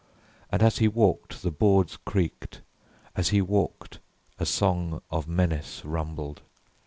[0.51, 2.61] And as he walked the boards creaked,
[3.15, 3.99] as he walked
[4.39, 6.41] A song of menace rumbled.